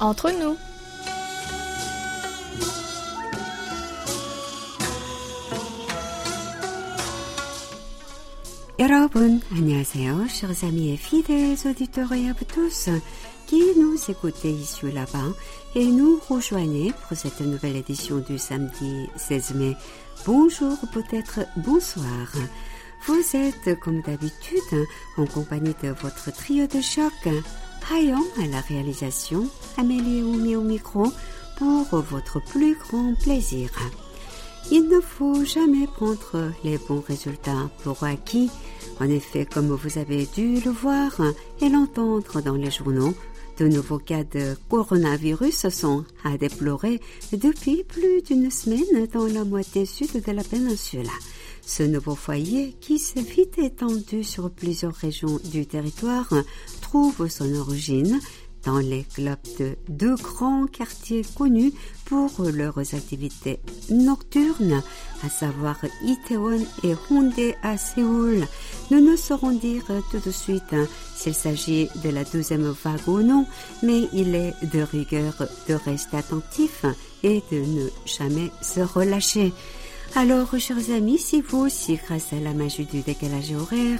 [0.00, 0.56] entre nous.
[8.78, 10.26] 여러분, 안녕하세요.
[10.28, 12.88] Chers amis et fidèles auditeurs et à vous tous
[13.46, 15.32] qui nous écoutez ici ou là-bas
[15.74, 19.76] et nous rejoignez pour cette nouvelle édition du samedi 16 mai.
[20.26, 22.32] Bonjour, peut-être bonsoir.
[23.06, 27.12] Vous êtes, comme d'habitude, en compagnie de votre trio de choc.
[27.89, 31.05] Hayon à la réalisation, Amélie Oumi au micro,
[31.57, 33.69] pour votre plus grand plaisir.
[34.69, 38.49] Il ne faut jamais prendre les bons résultats pour acquis.
[38.99, 41.21] En effet, comme vous avez dû le voir
[41.61, 43.13] et l'entendre dans les journaux,
[43.57, 46.99] de nouveaux cas de coronavirus sont à déplorer
[47.31, 51.09] depuis plus d'une semaine dans la moitié sud de la péninsule.
[51.65, 56.29] Ce nouveau foyer, qui s'est vite étendu sur plusieurs régions du territoire,
[56.87, 58.19] trouve son origine
[58.65, 61.73] dans les clubs de deux grands quartiers connus
[62.05, 64.81] pour leurs activités nocturnes,
[65.23, 68.47] à savoir Itaewon et Hongdae à Séoul.
[68.89, 70.75] Nous ne saurons dire tout de suite
[71.15, 73.45] s'il s'agit de la deuxième vague ou non,
[73.83, 75.33] mais il est de rigueur
[75.67, 76.85] de rester attentif
[77.23, 79.51] et de ne jamais se relâcher.
[80.19, 83.99] Alors, chers amis, si vous aussi, grâce à la magie du décalage horaire,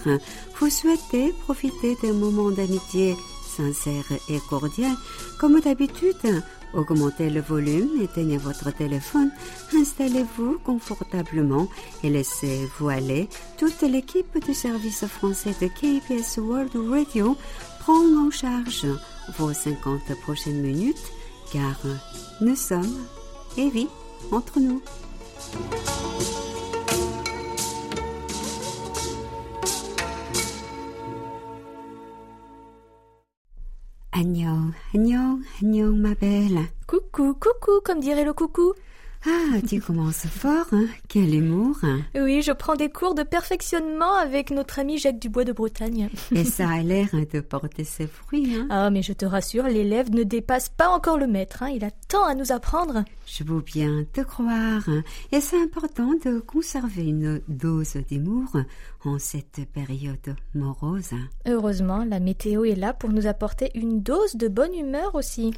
[0.60, 3.16] vous souhaitez profiter d'un moment d'amitié
[3.56, 4.96] sincère et cordial,
[5.40, 6.42] comme d'habitude,
[6.74, 9.30] augmentez le volume, éteignez votre téléphone,
[9.76, 11.68] installez-vous confortablement
[12.02, 13.30] et laissez-vous aller.
[13.60, 17.38] Toute l'équipe du service français de KBS World Radio
[17.80, 18.88] prend en charge
[19.38, 21.12] vos 50 prochaines minutes,
[21.54, 21.78] car
[22.42, 23.06] nous sommes,
[23.56, 23.88] et oui,
[24.32, 24.82] entre nous.
[34.12, 36.60] Agnon, agnon, agnon, ma belle.
[36.88, 38.74] Coucou, coucou, comme dirait le coucou.
[39.30, 44.14] Ah, tu commences fort, hein Quel humour hein Oui, je prends des cours de perfectionnement
[44.14, 46.10] avec notre ami Jacques Dubois de Bretagne.
[46.34, 50.12] Et ça a l'air de porter ses fruits, hein Ah, mais je te rassure, l'élève
[50.12, 51.72] ne dépasse pas encore le maître, hein.
[51.76, 53.04] Il a tant à nous apprendre.
[53.26, 54.88] Je veux bien te croire.
[55.34, 58.56] Et c'est important de conserver une dose d'humour
[59.04, 61.12] en cette période morose.
[61.46, 65.54] Heureusement, la météo est là pour nous apporter une dose de bonne humeur aussi.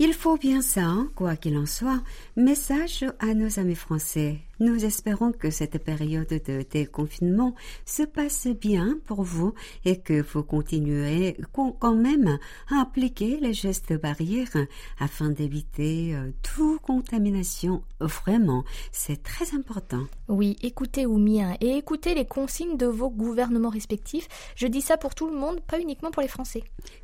[0.00, 2.00] Il faut bien ça, hein, quoi qu'il en soit.
[2.36, 4.38] Message à nos amis français.
[4.62, 7.52] Nous espérons que cette période de déconfinement
[7.84, 12.38] se passe bien pour vous et que vous continuez quand même
[12.70, 14.56] à appliquer les gestes barrières
[15.00, 17.82] afin d'éviter euh, toute contamination.
[17.98, 18.62] Vraiment,
[18.92, 20.04] c'est très important.
[20.28, 24.28] Oui, écoutez Oumi hein, et écoutez les consignes de vos gouvernements respectifs.
[24.54, 26.62] Je dis ça pour tout le monde, pas uniquement pour les Français.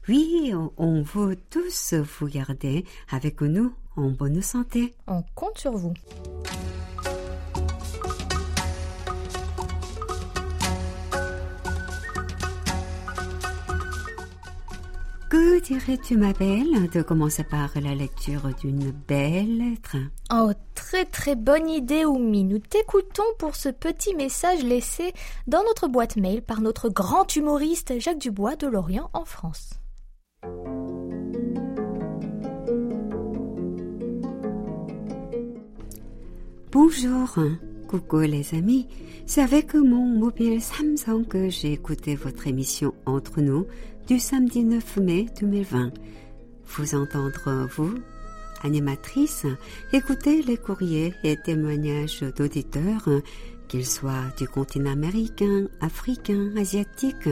[0.08, 4.94] Oui, on- on veut tous vous garder avec nous en bonne santé.
[5.08, 5.92] On compte sur vous.
[15.28, 19.96] Que dirais-tu, ma belle, de commencer par la lecture d'une belle lettre?
[20.32, 22.44] Oh, très très bonne idée, Oumi.
[22.44, 25.12] Nous t'écoutons pour ce petit message laissé
[25.46, 29.74] dans notre boîte mail par notre grand humoriste Jacques Dubois de Lorient en France.
[36.72, 37.38] Bonjour,
[37.86, 38.86] coucou les amis.
[39.26, 43.66] C'est avec mon mobile Samsung que j'ai écouté votre émission Entre nous
[44.08, 45.92] du samedi 9 mai 2020.
[46.66, 47.94] Vous entendre, vous,
[48.62, 49.44] animatrice,
[49.92, 53.06] écouter les courriers et témoignages d'auditeurs,
[53.68, 57.28] qu'ils soient du continent américain, africain, asiatique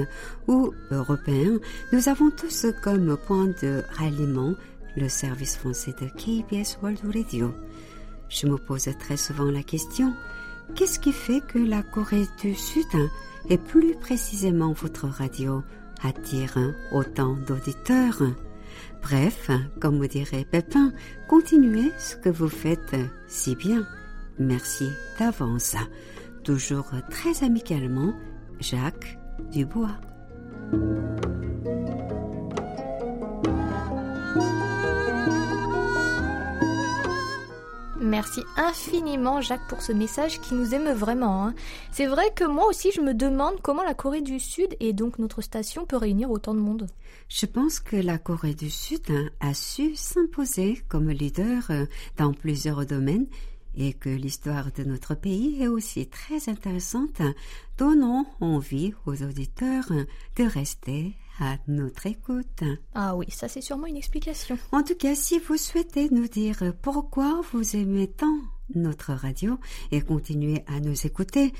[0.48, 1.59] ou européen,
[1.94, 4.53] nous avons tous comme point de ralliement
[4.98, 7.54] le service français de KBS World Radio.
[8.28, 10.12] Je me pose très souvent la question,
[10.75, 12.84] qu'est-ce qui fait que la Corée du Sud,
[13.49, 15.62] et plus précisément votre radio,
[16.02, 16.58] attire
[16.93, 18.22] autant d'auditeurs
[19.02, 19.50] Bref,
[19.81, 20.93] comme dirait Pépin,
[21.28, 22.96] continuez ce que vous faites
[23.28, 23.87] si bien.
[24.38, 24.88] Merci
[25.19, 25.76] d'avance.
[26.43, 28.14] Toujours très amicalement,
[28.60, 29.19] Jacques
[29.52, 29.96] Dubois.
[38.00, 41.46] Merci infiniment Jacques pour ce message qui nous émeut vraiment.
[41.46, 41.54] hein.
[41.93, 45.19] C'est vrai que moi aussi je me demande comment la Corée du Sud et donc
[45.19, 46.88] notre station peut réunir autant de monde.
[47.28, 51.87] Je pense que la Corée du Sud hein, a su s'imposer comme leader euh,
[52.19, 53.26] dans plusieurs domaines
[53.75, 57.20] et que l'histoire de notre pays est aussi très intéressante,
[57.78, 59.90] donnant envie aux auditeurs
[60.37, 62.62] de rester à notre écoute.
[62.94, 64.59] Ah oui, ça c'est sûrement une explication.
[64.73, 68.38] En tout cas, si vous souhaitez nous dire pourquoi vous aimez tant
[68.74, 69.58] notre radio
[69.92, 71.52] et continuer à nous écouter,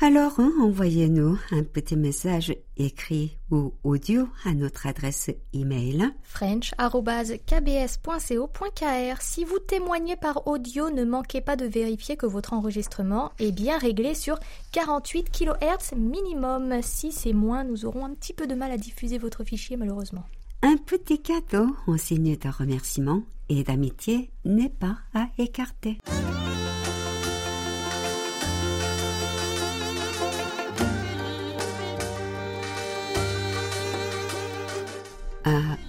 [0.00, 9.20] alors hein, envoyez-nous un petit message écrit ou audio à notre adresse email french.kbs.co.kr.
[9.20, 13.78] Si vous témoignez par audio, ne manquez pas de vérifier que votre enregistrement est bien
[13.78, 14.40] réglé sur
[14.72, 16.80] 48 kHz minimum.
[16.82, 20.24] Si c'est moins, nous aurons un petit peu de mal à diffuser votre fichier malheureusement.
[20.62, 25.98] Un petit cadeau en signe de remerciement et d'amitié n'est pas à écarter.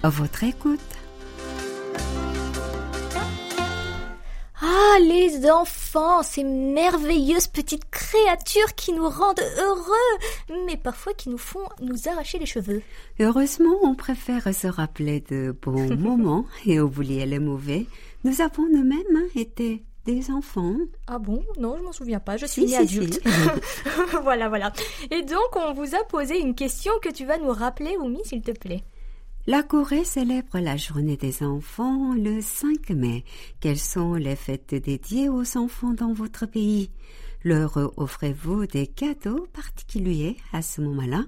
[0.06, 0.78] À votre écoute.
[4.62, 11.38] Ah, les enfants, ces merveilleuses petites créatures qui nous rendent heureux, mais parfois qui nous
[11.38, 12.82] font nous arracher les cheveux.
[13.18, 17.86] Heureusement, on préfère se rappeler de bons moments et oublier les mauvais.
[18.22, 20.76] Nous avons nous-mêmes été des enfants.
[21.08, 21.42] Ah bon?
[21.58, 22.36] Non, je m'en souviens pas.
[22.36, 23.20] Je suis adulte.
[24.22, 24.72] voilà, voilà.
[25.10, 28.42] Et donc, on vous a posé une question que tu vas nous rappeler, Oumi, s'il
[28.42, 28.84] te plaît.
[29.48, 33.24] La Corée célèbre la journée des enfants le 5 mai.
[33.60, 36.90] Quelles sont les fêtes dédiées aux enfants dans votre pays?
[37.44, 41.26] Leur offrez-vous des cadeaux particuliers à ce moment-là?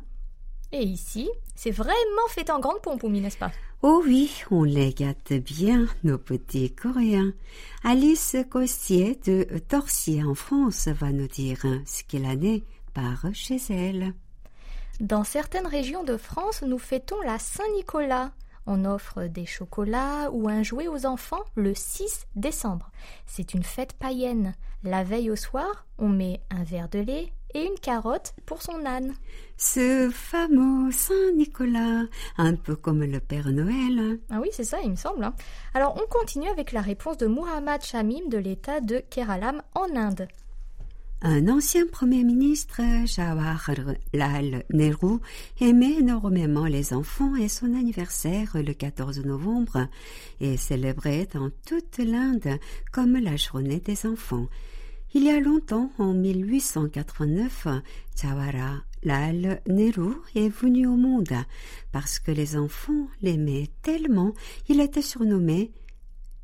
[0.72, 1.94] Et ici, c'est vraiment
[2.28, 3.52] fait en grande pompe, n'est-ce pas?
[3.82, 7.32] Oh oui, on les gâte bien, nos petits Coréens.
[7.84, 12.64] Alice Costier de Torcy en France va nous dire ce qu'elle a né
[12.94, 14.12] par chez elle.
[15.00, 18.32] Dans certaines régions de France, nous fêtons la Saint-Nicolas.
[18.66, 22.90] On offre des chocolats ou un jouet aux enfants le 6 décembre.
[23.24, 24.54] C'est une fête païenne.
[24.82, 28.84] La veille au soir, on met un verre de lait et une carotte pour son
[28.84, 29.14] âne.
[29.56, 32.02] Ce fameux Saint-Nicolas,
[32.36, 34.18] un peu comme le Père Noël.
[34.30, 35.22] Ah oui, c'est ça, il me semble.
[35.22, 35.34] Hein.
[35.74, 40.26] Alors, on continue avec la réponse de Muhammad Shamim de l'État de Keralam en Inde.
[41.20, 45.18] Un ancien Premier ministre, Jawaharlal Nehru,
[45.60, 49.88] aimait énormément les enfants et son anniversaire le 14 novembre
[50.40, 52.60] est célébré dans toute l'Inde
[52.92, 54.46] comme la journée des enfants.
[55.12, 57.66] Il y a longtemps, en 1889,
[58.14, 61.34] Jawaharlal Nehru est venu au monde
[61.90, 64.34] parce que les enfants l'aimaient tellement,
[64.68, 65.72] il était surnommé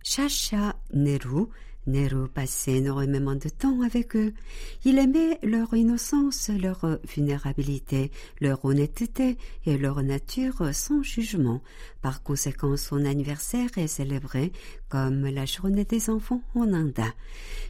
[0.03, 1.47] Chacha Nehru,
[1.87, 4.33] Nero passait énormément de temps avec eux.
[4.85, 8.11] Il aimait leur innocence, leur vulnérabilité,
[8.41, 9.37] leur honnêteté
[9.67, 11.63] et leur nature sans jugement.
[12.01, 14.53] Par conséquent, son anniversaire est célébré
[14.89, 17.01] comme la journée des enfants en Inde.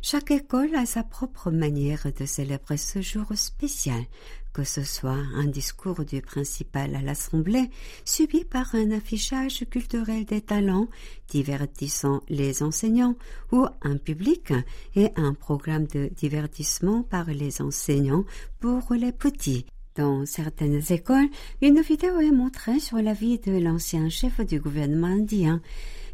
[0.02, 4.04] Chaque école a sa propre manière de célébrer ce jour spécial
[4.54, 7.68] que ce soit un discours du principal à l'Assemblée,
[8.04, 10.88] suivi par un affichage culturel des talents
[11.28, 13.16] divertissant les enseignants,
[13.52, 14.52] ou un public
[14.94, 18.24] et un programme de divertissement par les enseignants
[18.60, 19.66] pour les petits.
[19.96, 21.28] Dans certaines écoles,
[21.60, 25.60] une vidéo est montrée sur la vie de l'ancien chef du gouvernement indien.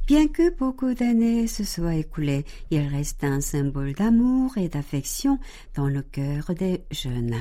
[0.06, 5.38] Bien que beaucoup d'années se soient écoulées, il reste un symbole d'amour et d'affection
[5.76, 7.36] dans le cœur des jeunes.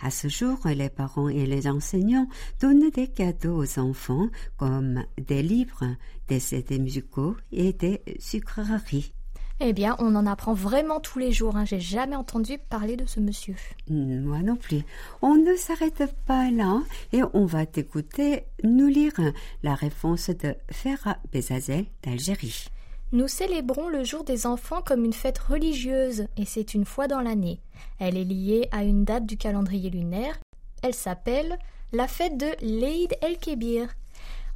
[0.00, 2.28] À ce jour, les parents et les enseignants
[2.60, 5.96] donnent des cadeaux aux enfants comme des livres,
[6.28, 9.12] des CD musicaux et des sucreries.
[9.60, 11.56] Eh bien, on en apprend vraiment tous les jours.
[11.56, 11.64] Hein.
[11.64, 13.56] J'ai jamais entendu parler de ce monsieur.
[13.90, 14.82] Moi non plus.
[15.20, 16.80] On ne s'arrête pas là
[17.12, 19.18] et on va t'écouter nous lire
[19.64, 22.68] la réponse de Ferra Bezazel d'Algérie.
[23.10, 27.22] Nous célébrons le jour des enfants comme une fête religieuse et c'est une fois dans
[27.22, 27.58] l'année.
[27.98, 30.38] Elle est liée à une date du calendrier lunaire.
[30.82, 31.58] Elle s'appelle
[31.92, 33.88] la fête de l'Eid el-Kébir.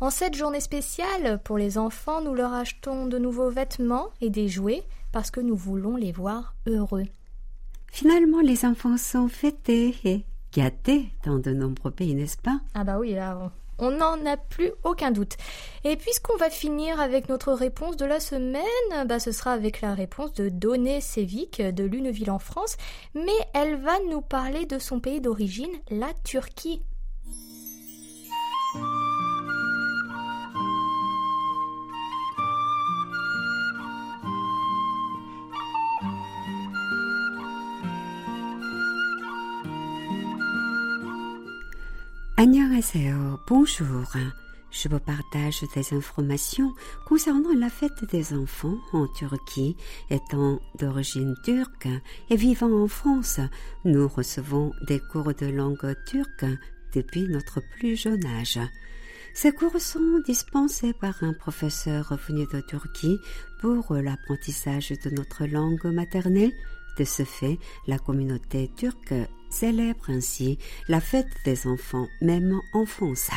[0.01, 4.49] En cette journée spéciale, pour les enfants, nous leur achetons de nouveaux vêtements et des
[4.49, 4.83] jouets
[5.13, 7.07] parce que nous voulons les voir heureux.
[7.91, 12.61] Finalement, les enfants sont fêtés et gâtés dans de nombreux pays, n'est-ce pas?
[12.75, 15.37] Ah bah oui, là, on n'en a plus aucun doute.
[15.85, 18.63] Et puisqu'on va finir avec notre réponse de la semaine,
[19.07, 22.77] bah ce sera avec la réponse de Doné Sévic de Luneville en France,
[23.15, 26.83] mais elle va nous parler de son pays d'origine, la Turquie.
[42.39, 44.07] Annyeonghaseyo, bonjour.
[44.71, 46.73] Je vous partage des informations
[47.07, 49.77] concernant la fête des enfants en Turquie.
[50.09, 51.89] Étant d'origine turque
[52.31, 53.39] et vivant en France,
[53.85, 56.47] nous recevons des cours de langue turque
[56.95, 58.59] depuis notre plus jeune âge.
[59.35, 63.19] Ces cours sont dispensés par un professeur venu de Turquie
[63.61, 66.53] pour l'apprentissage de notre langue maternelle.
[66.99, 69.15] De ce fait, la communauté turque
[69.53, 73.31] célèbre ainsi la fête des enfants, même en France.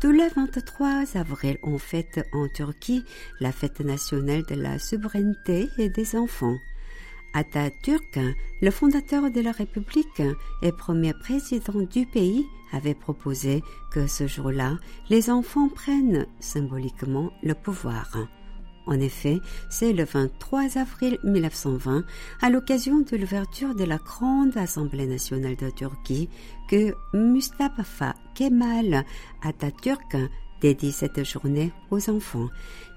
[0.00, 3.04] Tous les 23 avril, on fête en Turquie
[3.40, 6.58] la fête nationale de la souveraineté et des enfants.
[7.32, 8.20] Atatürk,
[8.62, 10.22] le fondateur de la République
[10.62, 13.62] et premier président du pays, avait proposé
[13.92, 14.78] que ce jour-là,
[15.10, 18.16] les enfants prennent symboliquement le pouvoir.
[18.86, 22.04] En effet, c'est le 23 avril 1920,
[22.42, 26.28] à l'occasion de l'ouverture de la Grande Assemblée nationale de Turquie,
[26.68, 29.04] que Mustafa Kemal
[29.42, 30.16] Atatürk
[30.60, 32.48] dédie cette journée aux enfants.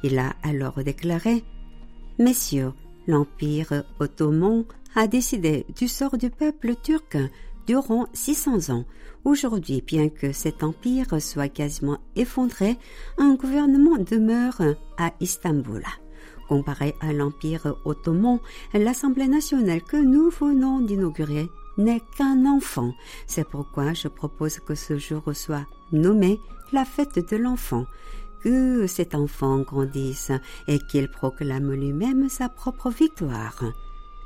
[0.04, 1.44] Il a alors déclaré
[2.20, 2.74] Messieurs,
[3.08, 4.66] l'Empire ottoman
[4.96, 7.18] a décidé du sort du peuple turc
[7.68, 8.86] durant 600 ans.
[9.28, 12.78] Aujourd'hui, bien que cet empire soit quasiment effondré,
[13.18, 14.62] un gouvernement demeure
[14.98, 15.84] à Istanbul.
[16.48, 18.40] Comparé à l'Empire ottoman,
[18.74, 22.94] l'Assemblée nationale que nous venons d'inaugurer n'est qu'un enfant.
[23.28, 26.40] C'est pourquoi je propose que ce jour soit nommé
[26.72, 27.86] la fête de l'enfant
[28.42, 30.32] que cet enfant grandisse
[30.70, 33.62] et qu'il proclame lui-même sa propre victoire.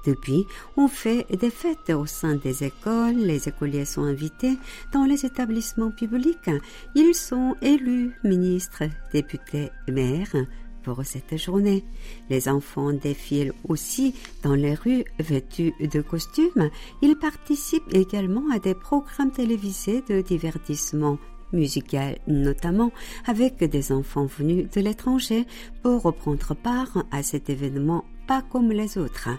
[0.05, 0.45] Depuis,
[0.77, 4.57] on fait des fêtes au sein des écoles, les écoliers sont invités
[4.91, 6.49] dans les établissements publics,
[6.95, 10.35] ils sont élus ministres, députés, maires
[10.83, 11.83] pour cette journée.
[12.29, 16.71] Les enfants défilent aussi dans les rues vêtus de costumes.
[17.03, 21.19] Ils participent également à des programmes télévisés de divertissement
[21.53, 22.91] musicale notamment,
[23.25, 25.45] avec des enfants venus de l'étranger
[25.81, 29.29] pour reprendre part à cet événement pas comme les autres.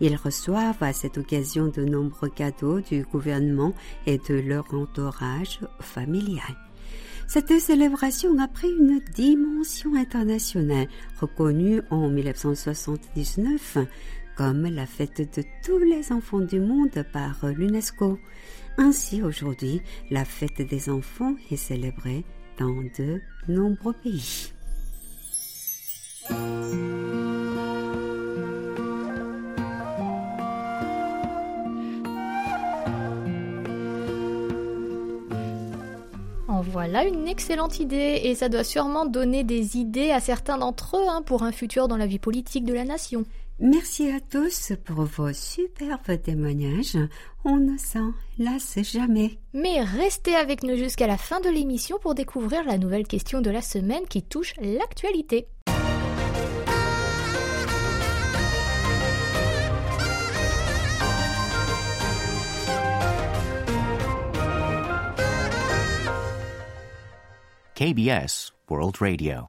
[0.00, 3.74] Ils reçoivent à cette occasion de nombreux cadeaux du gouvernement
[4.06, 6.56] et de leur entourage familial.
[7.26, 10.88] Cette célébration a pris une dimension internationale
[11.20, 13.78] reconnue en 1979
[14.36, 18.18] comme la fête de tous les enfants du monde par l'UNESCO.
[18.76, 22.24] Ainsi, aujourd'hui, la fête des enfants est célébrée
[22.58, 24.52] dans de nombreux pays.
[36.70, 41.08] Voilà une excellente idée et ça doit sûrement donner des idées à certains d'entre eux
[41.08, 43.24] hein, pour un futur dans la vie politique de la nation.
[43.60, 46.98] Merci à tous pour vos superbes témoignages.
[47.44, 49.38] On ne s'en lasse jamais.
[49.52, 53.50] Mais restez avec nous jusqu'à la fin de l'émission pour découvrir la nouvelle question de
[53.50, 55.46] la semaine qui touche l'actualité.
[67.74, 69.48] KBS World Radio.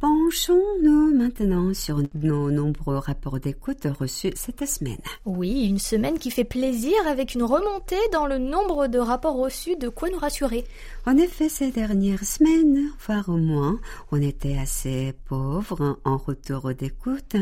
[0.00, 5.02] Penchons-nous maintenant sur nos nombreux rapports d'écoute reçus cette semaine.
[5.26, 9.76] Oui, une semaine qui fait plaisir avec une remontée dans le nombre de rapports reçus,
[9.76, 10.64] de quoi nous rassurer?
[11.04, 13.78] En effet, ces dernières semaines, voire au moins,
[14.10, 17.36] on était assez pauvres en retour d'écoute.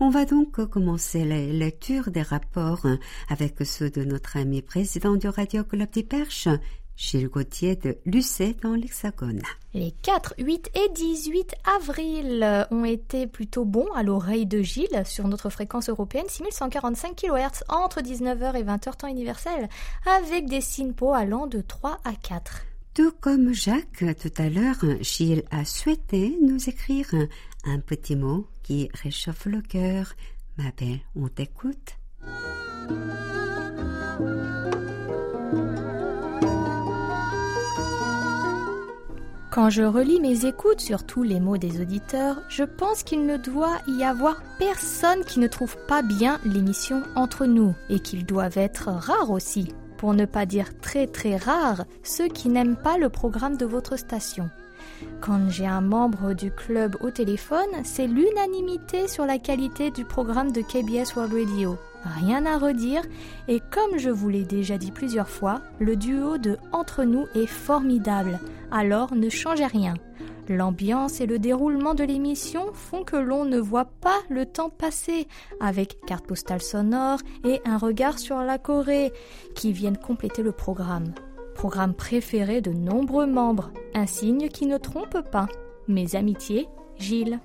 [0.00, 2.88] On va donc commencer la lecture des rapports
[3.28, 6.48] avec ceux de notre ami président du Radio Club des Perches,
[7.00, 9.40] Gilles Gauthier de Lucé dans l'Hexagone.
[9.72, 15.26] Les 4, 8 et 18 avril ont été plutôt bons à l'oreille de Gilles sur
[15.26, 19.70] notre fréquence européenne 6145 kHz entre 19h et 20h temps universel
[20.04, 22.66] avec des SINPO allant de 3 à 4.
[22.92, 27.06] Tout comme Jacques tout à l'heure, Gilles a souhaité nous écrire
[27.64, 30.12] un petit mot qui réchauffe le cœur.
[30.58, 31.96] Ma belle, on t'écoute.
[39.50, 43.36] Quand je relis mes écoutes sur tous les mots des auditeurs, je pense qu'il ne
[43.36, 48.58] doit y avoir personne qui ne trouve pas bien l'émission entre nous et qu'ils doivent
[48.58, 53.08] être rares aussi, pour ne pas dire très très rares, ceux qui n'aiment pas le
[53.08, 54.48] programme de votre station.
[55.20, 60.52] Quand j'ai un membre du club au téléphone, c'est l'unanimité sur la qualité du programme
[60.52, 61.76] de KBS World Radio.
[62.04, 63.02] Rien à redire,
[63.48, 67.46] et comme je vous l'ai déjà dit plusieurs fois, le duo de Entre nous est
[67.46, 68.38] formidable,
[68.70, 69.94] alors ne changez rien.
[70.48, 75.28] L'ambiance et le déroulement de l'émission font que l'on ne voit pas le temps passer,
[75.60, 79.12] avec carte postale sonore et un regard sur la Corée,
[79.54, 81.14] qui viennent compléter le programme.
[81.54, 85.46] Programme préféré de nombreux membres, un signe qui ne trompe pas.
[85.86, 86.66] Mes amitiés,
[86.96, 87.38] Gilles.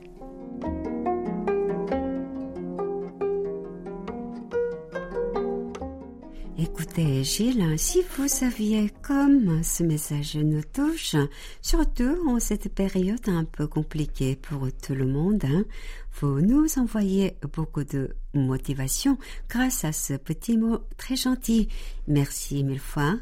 [6.65, 11.15] Écoutez Gilles, si vous saviez comme ce message nous touche,
[11.61, 15.63] surtout en cette période un peu compliquée pour tout le monde, hein,
[16.19, 21.69] vous nous envoyez beaucoup de motivation grâce à ce petit mot très gentil.
[22.07, 23.13] Merci mille fois.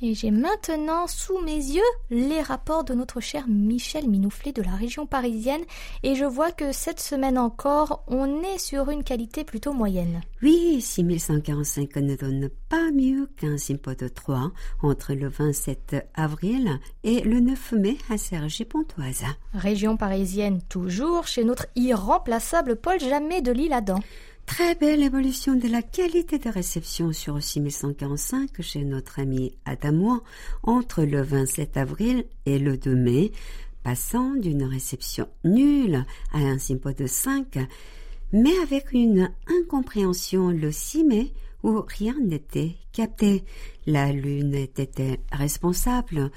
[0.00, 4.70] Et j'ai maintenant sous mes yeux les rapports de notre cher Michel Minouflet de la
[4.70, 5.62] région parisienne
[6.04, 10.20] et je vois que cette semaine encore, on est sur une qualité plutôt moyenne.
[10.42, 17.22] Oui, 6145 ne donne pas mieux qu'un Simpo de 3 entre le 27 avril et
[17.22, 19.24] le 9 mai à Cergy-Pontoise.
[19.54, 23.98] Région parisienne toujours chez notre irremplaçable Paul Jamais de l'Île-Adam.
[24.48, 30.22] Très belle évolution de la qualité de réception sur 6145 chez notre ami Adamois
[30.62, 33.30] entre le 27 avril et le 2 mai,
[33.84, 36.02] passant d'une réception nulle
[36.32, 37.58] à un simpo de 5,
[38.32, 43.44] mais avec une incompréhension le 6 mai où rien n'était capté.
[43.86, 46.30] La lune était responsable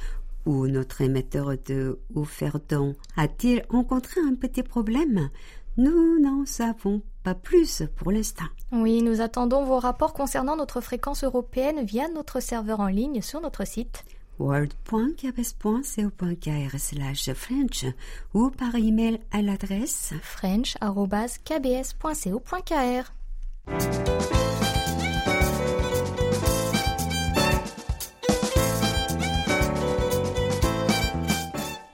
[0.45, 5.29] ou notre émetteur de Ouferdon a-t-il rencontré un petit problème?
[5.77, 8.45] Nous n'en savons pas plus pour l'instant.
[8.71, 13.41] Oui, nous attendons vos rapports concernant notre fréquence européenne via notre serveur en ligne sur
[13.41, 14.03] notre site
[14.39, 17.85] world.kbs.co.kr French
[18.33, 23.13] ou par email à l'adresse french.kbs.co.kr.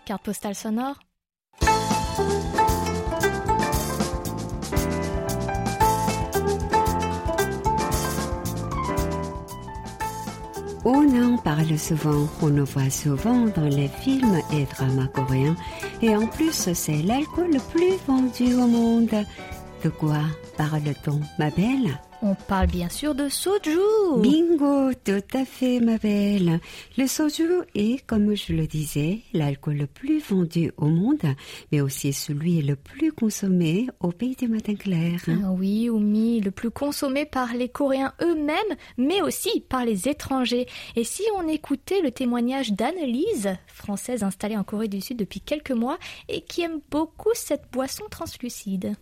[0.06, 0.98] Carte postale sonore
[10.90, 15.58] On en parle souvent, on le voit souvent dans les films et dramas coréens.
[16.02, 19.26] Et en plus, c'est l'alcool le plus vendu au monde.
[19.84, 20.22] De quoi
[20.56, 22.00] parle-t-on, ma belle?
[22.24, 23.78] On parle bien sûr de soju.
[24.18, 26.60] Bingo, tout à fait, ma belle.
[26.98, 31.22] Le soju est, comme je le disais, l'alcool le plus vendu au monde,
[31.72, 35.22] mais aussi celui le plus consommé au pays du matin clair.
[35.28, 40.66] Ah oui, Oumi, le plus consommé par les Coréens eux-mêmes, mais aussi par les étrangers.
[40.96, 45.72] Et si on écoutait le témoignage d'Anne-Lise, française installée en Corée du Sud depuis quelques
[45.72, 46.00] mois
[46.30, 48.96] et qui aime beaucoup cette boisson translucide.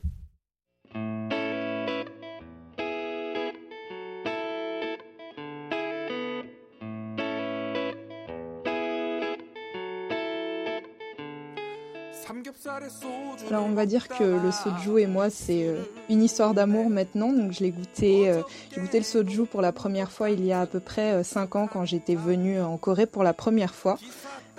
[13.50, 17.32] Alors on va dire que le soju et moi c'est euh, une histoire d'amour maintenant.
[17.32, 18.42] Donc je l'ai goûté, euh,
[18.74, 21.56] j'ai goûté le soju pour la première fois il y a à peu près 5
[21.56, 23.98] ans quand j'étais venue en Corée pour la première fois.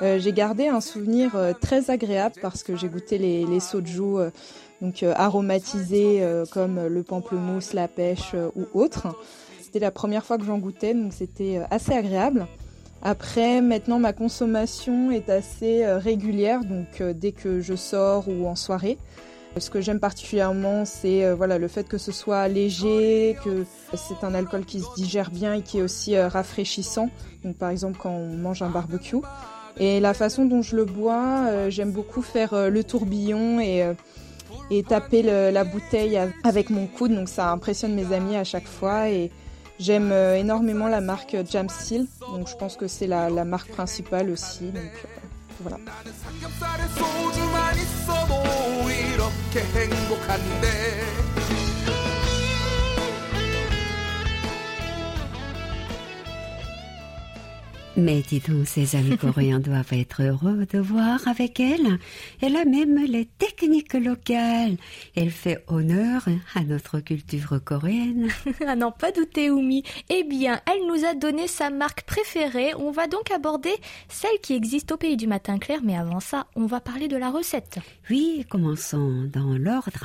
[0.03, 4.31] Euh, j'ai gardé un souvenir très agréable parce que j'ai goûté les, les soju
[4.81, 9.09] donc aromatisés comme le pamplemousse, la pêche ou autre.
[9.61, 12.47] C'était la première fois que j'en goûtais donc c'était assez agréable.
[13.09, 18.49] Après, maintenant, ma consommation est assez euh, régulière, donc euh, dès que je sors ou
[18.49, 18.99] en soirée.
[19.57, 23.64] Ce que j'aime particulièrement, c'est euh, voilà le fait que ce soit léger, que
[23.95, 27.09] c'est un alcool qui se digère bien et qui est aussi rafraîchissant.
[27.45, 29.23] Donc, par exemple, quand on mange un barbecue.
[29.79, 33.85] Et la façon dont je le bois, j'aime beaucoup faire le tourbillon et,
[34.73, 37.14] et taper la bouteille avec mon coude.
[37.14, 39.11] Donc, ça impressionne mes amis à chaque fois
[39.79, 44.31] J'aime euh, énormément la marque Jam Steel, donc je pense que c'est la, marque principale
[44.31, 44.73] aussi.
[44.75, 44.81] Euh,
[45.61, 45.79] voilà.
[57.98, 61.98] Mais dis donc, ces amis coréens doivent être heureux de voir avec elle.
[62.42, 64.76] Elle a même les techniques locales.
[65.14, 68.28] Elle fait honneur à notre culture coréenne.
[68.66, 69.82] à n'en pas douter, Oumi.
[70.11, 72.74] Eh bien, elle nous a donné sa marque préférée.
[72.76, 73.74] On va donc aborder
[74.11, 75.80] celle qui existe au pays du matin clair.
[75.82, 77.78] Mais avant ça, on va parler de la recette.
[78.11, 80.04] Oui, commençons dans l'ordre.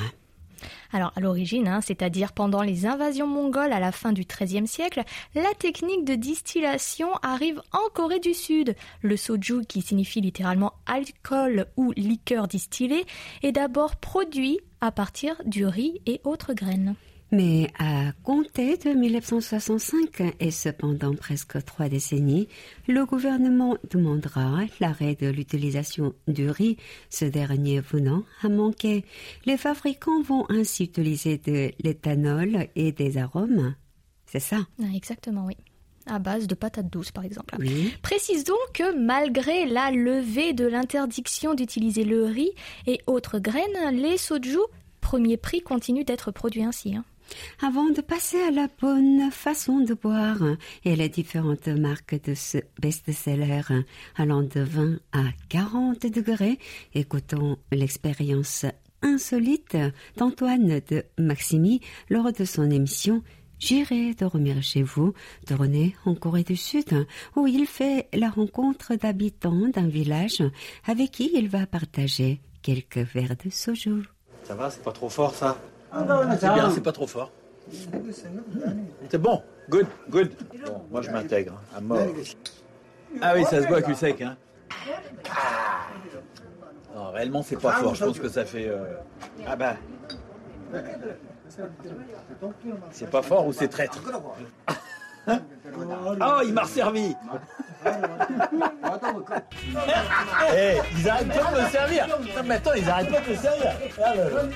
[0.93, 5.03] Alors à l'origine, hein, c'est-à-dire pendant les invasions mongoles à la fin du XIIIe siècle,
[5.35, 8.75] la technique de distillation arrive en Corée du Sud.
[9.01, 13.05] Le soju, qui signifie littéralement alcool ou liqueur distillée,
[13.43, 16.95] est d'abord produit à partir du riz et autres graines.
[17.31, 22.49] Mais à compter de 1965 et cependant presque trois décennies,
[22.89, 26.75] le gouvernement demandera l'arrêt de l'utilisation du riz,
[27.09, 29.05] ce dernier venant à manquer.
[29.45, 33.75] Les fabricants vont ainsi utiliser de l'éthanol et des arômes.
[34.25, 35.55] C'est ça ah, Exactement, oui
[36.07, 37.55] à base de patates douces par exemple.
[38.01, 42.51] Précisons que malgré la levée de l'interdiction d'utiliser le riz
[42.87, 44.57] et autres graines, les soju
[44.99, 46.95] premier prix continuent d'être produits ainsi.
[46.95, 47.05] Hein.
[47.61, 50.41] Avant de passer à la bonne façon de boire
[50.83, 53.61] et les différentes marques de ce best-seller
[54.15, 56.59] allant de 20 à 40 degrés,
[56.93, 58.65] écoutons l'expérience
[59.01, 59.77] insolite
[60.17, 63.23] d'Antoine de Maximi lors de son émission
[63.61, 65.13] J'irai dormir chez vous
[65.47, 70.41] René en Corée du Sud, où il fait la rencontre d'habitants d'un village
[70.87, 74.01] avec qui il va partager quelques verres de soju.
[74.45, 75.61] Ça va, c'est pas trop fort ça?
[76.39, 77.31] C'est bien, c'est pas trop fort.
[79.09, 80.31] C'est bon, good, good.
[80.65, 81.99] Bon, moi je m'intègre, à mort.
[83.21, 84.37] Ah oui, ça se boit cul sec, hein.
[86.95, 88.67] Non, réellement c'est pas fort, je pense que ça fait...
[88.67, 88.95] euh,
[89.47, 89.75] Ah bah...
[92.91, 94.01] C'est pas fort ou c'est traître?
[95.27, 97.15] Oh, il m'a resservi
[100.55, 103.35] Eh, ils arrêtent pas de me servir Non mais attends, ils arrêtent pas de me
[103.35, 104.51] servir Regarde.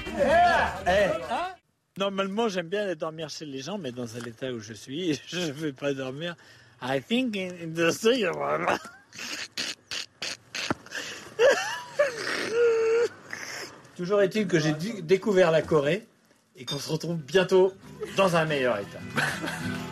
[0.88, 1.56] Eh, hein
[1.98, 5.40] Normalement, j'aime bien aller dormir chez les gens, mais dans l'état où je suis, je
[5.40, 6.36] ne vais pas dormir.
[6.82, 8.26] I think in, in the sea,
[13.96, 16.06] Toujours est-il que j'ai découvert la Corée
[16.58, 17.74] et qu'on se retrouve bientôt
[18.18, 19.00] dans un meilleur état.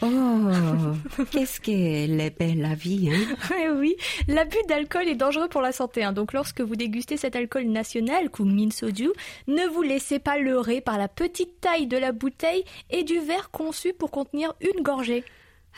[0.00, 3.36] Oh, qu'est-ce qu'elle est belle la vie, hein?
[3.64, 3.96] Eh oui,
[4.28, 6.04] l'abus d'alcool est dangereux pour la santé.
[6.04, 6.12] hein.
[6.12, 9.10] Donc lorsque vous dégustez cet alcool national, Min Soju,
[9.48, 13.50] ne vous laissez pas leurrer par la petite taille de la bouteille et du verre
[13.50, 15.24] conçu pour contenir une gorgée.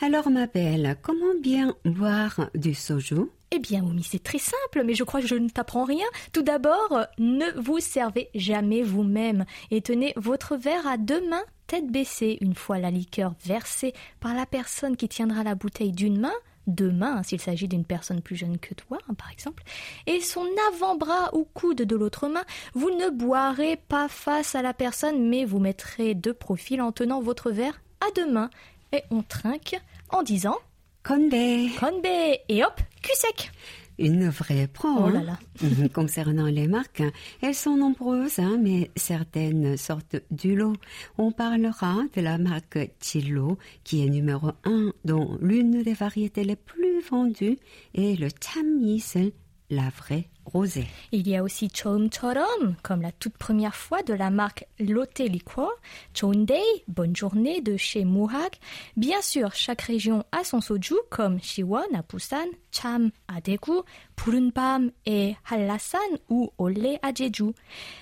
[0.01, 3.21] Alors ma belle, comment bien boire du soju?
[3.53, 6.05] Eh bien, Oumi, c'est très simple, mais je crois que je ne t'apprends rien.
[6.31, 11.43] Tout d'abord, euh, ne vous servez jamais vous-même et tenez votre verre à deux mains,
[11.71, 16.19] tête baissée, une fois la liqueur versée par la personne qui tiendra la bouteille d'une
[16.19, 16.33] main,
[16.67, 19.63] deux mains hein, s'il s'agit d'une personne plus jeune que toi, hein, par exemple,
[20.05, 24.73] et son avant-bras ou coude de l'autre main, vous ne boirez pas face à la
[24.73, 28.49] personne, mais vous mettrez de profil en tenant votre verre à deux mains,
[28.91, 29.79] et on trinque
[30.09, 30.57] en disant
[31.03, 31.31] Konbe,
[31.79, 33.49] Konbe et hop, cul sec.
[33.97, 34.89] Une vraie pro.
[34.89, 35.11] Oh hein.
[35.11, 35.87] là là.
[35.93, 37.03] Concernant les marques,
[37.41, 40.73] elles sont nombreuses, hein, mais certaines sortent du lot.
[41.17, 46.55] On parlera de la marque Chillo, qui est numéro un, dont l'une des variétés les
[46.55, 47.57] plus vendues
[47.93, 49.31] est le Chammisel,
[49.71, 50.87] la vraie rosée.
[51.11, 55.71] Il y a aussi Chomchorom, comme la toute première fois de la marque Lotte Liquor,
[56.13, 58.59] Chondei, bonne journée de chez Muhak.
[58.97, 63.81] Bien sûr, chaque région a son soju, comme Siwon à Busan, Cham à Daegu,
[64.15, 67.53] Purunpam et Hallasan ou Ole à Jeju.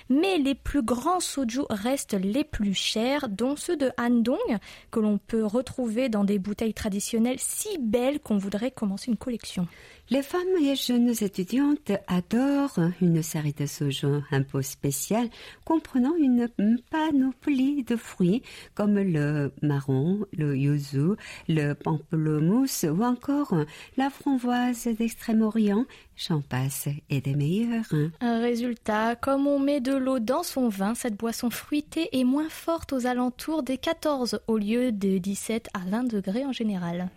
[0.08, 4.58] Mais les plus grands soju restent les plus chers, dont ceux de Handong,
[4.90, 9.68] que l'on peut retrouver dans des bouteilles traditionnelles si belles qu'on voudrait commencer une collection.
[10.12, 15.28] Les femmes et jeunes étudiantes adorent une série de soju un peu spéciale
[15.64, 16.48] comprenant une
[16.90, 18.42] panoplie de fruits
[18.74, 21.14] comme le marron, le yuzu,
[21.48, 23.54] le pamplemousse ou encore
[23.96, 25.84] la framboise d'Extrême-Orient.
[26.16, 27.84] J'en passe et des meilleurs.
[27.92, 28.40] hein.
[28.40, 32.92] Résultat, comme on met de l'eau dans son vin, cette boisson fruitée est moins forte
[32.92, 37.10] aux alentours des 14 au lieu de 17 à 20 degrés en général.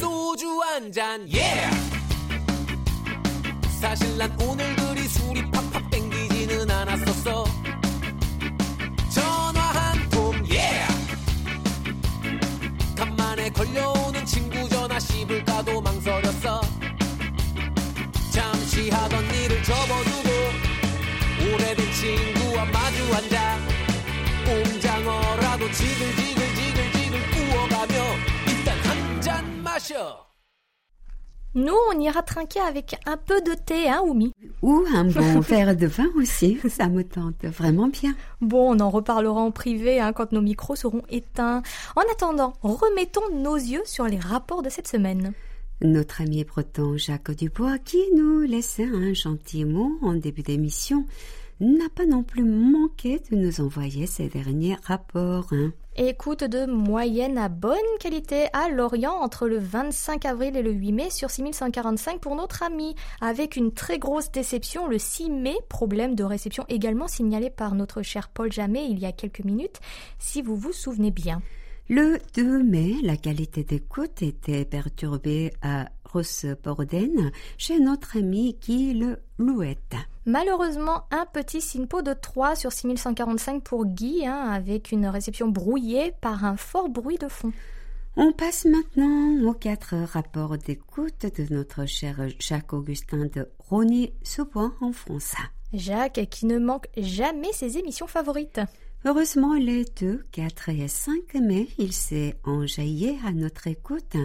[0.00, 1.70] 소주 한 잔, yeah!
[3.80, 7.44] 사실 난 오늘 그리 술이 팍팍 땡기지는 않았었어.
[9.10, 10.94] 전화 한 통, yeah!
[12.96, 16.60] 간만에 걸려오는 친구 전화 씹을까도 망설였어.
[18.30, 20.28] 잠시 하던 일을 접어두고
[21.52, 23.58] 오래된 친구와 마주 앉아
[24.44, 26.23] 꼼장어라도 지글지
[31.56, 34.32] Nous, on ira trinquer avec un peu de thé, hein, Oumi?
[34.62, 38.16] Ou un bon verre de vin aussi, ça me tente vraiment bien.
[38.40, 41.62] Bon, on en reparlera en privé hein, quand nos micros seront éteints.
[41.94, 45.32] En attendant, remettons nos yeux sur les rapports de cette semaine.
[45.80, 51.06] Notre ami breton Jacques Dubois, qui nous laissait un gentil mot en début d'émission,
[51.60, 55.52] n'a pas non plus manqué de nous envoyer ses derniers rapports.
[55.52, 55.72] hein.
[55.96, 60.92] Écoute de moyenne à bonne qualité à Lorient entre le 25 avril et le 8
[60.92, 66.16] mai sur 6145 pour notre ami, avec une très grosse déception le 6 mai, problème
[66.16, 69.78] de réception également signalé par notre cher Paul Jamet il y a quelques minutes,
[70.18, 71.40] si vous vous souvenez bien.
[71.88, 79.18] Le 2 mai, la qualité d'écoute était perturbée à Rosseborden chez notre ami Guy Le
[79.38, 79.96] Louette.
[80.26, 86.12] Malheureusement, un petit SINPO de 3 sur 6145 pour Guy, hein, avec une réception brouillée
[86.20, 87.52] par un fort bruit de fond.
[88.16, 95.34] On passe maintenant aux quatre rapports d'écoute de notre cher Jacques-Augustin de Rony-Sebois en France.
[95.72, 98.60] Jacques qui ne manque jamais ses émissions favorites.
[99.06, 104.16] Heureusement, les 2, 4 et 5 mai, il s'est enjaillé à notre écoute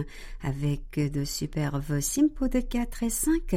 [0.42, 3.56] avec de superbes simpos de 4 et 5,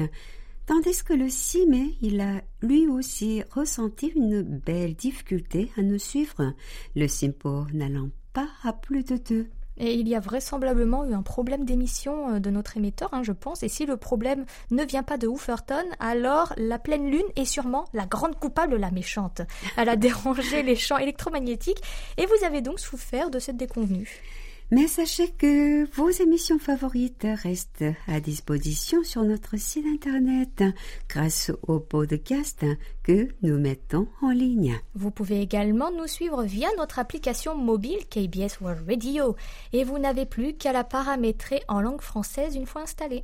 [0.65, 5.97] tandis que le 6 mai, il a lui aussi ressenti une belle difficulté à nous
[5.97, 6.53] suivre,
[6.93, 9.47] le simpo n'allant pas à plus de 2.
[9.77, 13.31] Et il y a vraisemblablement eu un problème d'émission euh, de notre émetteur, hein, je
[13.31, 13.63] pense.
[13.63, 17.85] Et si le problème ne vient pas de Hooferton, alors la pleine lune est sûrement
[17.93, 19.41] la grande coupable, la méchante.
[19.77, 21.81] Elle a dérangé les champs électromagnétiques
[22.17, 24.21] et vous avez donc souffert de cette déconvenue.
[24.71, 30.63] Mais sachez que vos émissions favorites restent à disposition sur notre site internet
[31.09, 32.65] grâce au podcast
[33.03, 34.79] que nous mettons en ligne.
[34.95, 39.35] Vous pouvez également nous suivre via notre application mobile KBS World Radio
[39.73, 43.23] et vous n'avez plus qu'à la paramétrer en langue française une fois installée.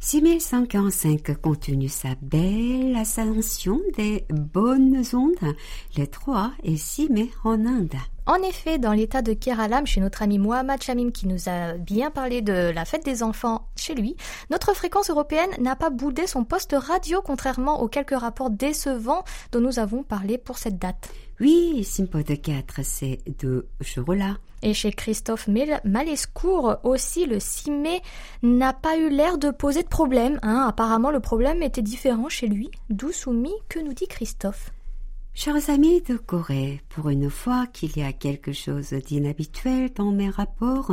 [0.00, 5.54] 6145 continue sa belle ascension des bonnes ondes
[5.96, 7.96] les 3 et 6 mai en Inde.
[8.28, 12.10] En effet, dans l'état de Keralam, chez notre ami Mohamed Chamim qui nous a bien
[12.10, 14.16] parlé de la fête des enfants chez lui,
[14.50, 19.62] notre fréquence européenne n'a pas boudé son poste radio contrairement aux quelques rapports décevants dont
[19.62, 21.08] nous avons parlé pour cette date.
[21.40, 24.36] Oui, Simpo de 4, c'est de jour-là.
[24.60, 25.48] Et chez Christophe
[25.84, 28.02] Malescourt aussi, le 6 mai
[28.42, 30.38] n'a pas eu l'air de poser de problème.
[30.42, 30.66] Hein.
[30.68, 32.70] Apparemment, le problème était différent chez lui.
[32.90, 34.70] D'où soumis, que nous dit Christophe
[35.40, 40.30] Chers amis de Corée, pour une fois qu'il y a quelque chose d'inhabituel dans mes
[40.30, 40.92] rapports,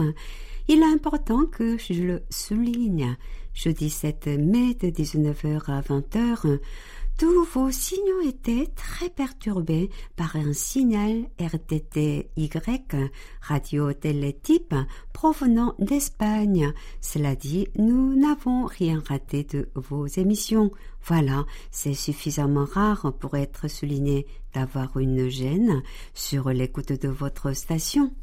[0.67, 3.17] il est important que je le souligne.
[3.55, 6.59] Jeudi 7 mai de 19h à 20h,
[7.17, 12.49] tous vos signaux étaient très perturbés par un signal RTTY,
[13.41, 14.75] radio télétype,
[15.13, 16.73] provenant d'Espagne.
[16.99, 20.71] Cela dit, nous n'avons rien raté de vos émissions.
[21.05, 28.13] Voilà, c'est suffisamment rare pour être souligné d'avoir une gêne sur l'écoute de votre station.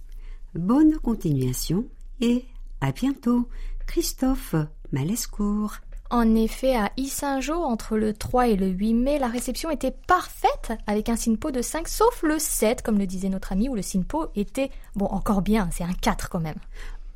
[0.55, 1.87] Bonne continuation
[2.21, 2.45] et
[2.83, 3.49] à bientôt.
[3.87, 4.55] Christophe
[4.93, 5.79] Malescourt.
[6.13, 10.75] En effet, à Issingeau, entre le 3 et le 8 mai, la réception était parfaite
[10.87, 13.81] avec un SINPO de 5, sauf le 7, comme le disait notre ami, où le
[13.81, 16.59] SINPO était, bon, encore bien, c'est un 4 quand même.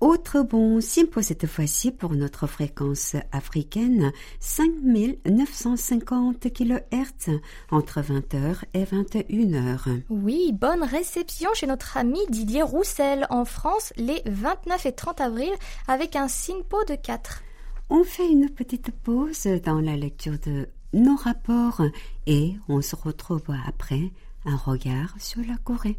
[0.00, 7.38] Autre bon simpo cette fois-ci pour notre fréquence africaine, 5950 kHz
[7.70, 10.04] entre 20h et 21h.
[10.08, 15.52] Oui, bonne réception chez notre ami Didier Roussel en France les 29 et 30 avril
[15.86, 17.42] avec un SINPO de 4.
[17.88, 21.82] On fait une petite pause dans la lecture de nos rapports
[22.26, 24.10] et on se retrouve après
[24.44, 25.96] un regard sur la Corée.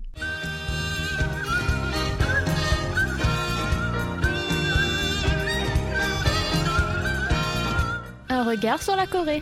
[8.30, 9.42] Un regard sur la Corée.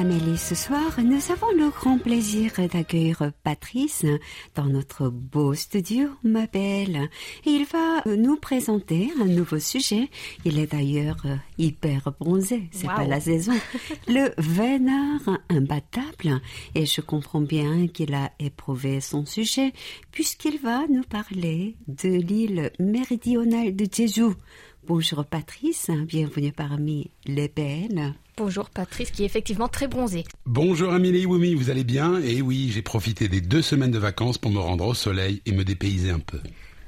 [0.00, 4.06] Amélie, ce soir, nous avons le grand plaisir d'accueillir Patrice
[4.54, 7.08] dans notre beau studio, ma belle.
[7.44, 10.08] Il va nous présenter un nouveau sujet.
[10.44, 12.94] Il est d'ailleurs euh, hyper bronzé, c'est Wow.
[12.94, 13.54] pas la saison.
[14.06, 16.40] Le vénard imbattable.
[16.76, 19.72] Et je comprends bien qu'il a éprouvé son sujet
[20.12, 24.34] puisqu'il va nous parler de l'île méridionale de Jeju.
[24.88, 28.14] Bonjour Patrice, bienvenue parmi les belles.
[28.38, 30.24] Bonjour Patrice qui est effectivement très bronzé.
[30.46, 32.18] Bonjour Amélie, oui, vous allez bien?
[32.22, 35.52] Et oui, j'ai profité des deux semaines de vacances pour me rendre au soleil et
[35.52, 36.38] me dépayser un peu.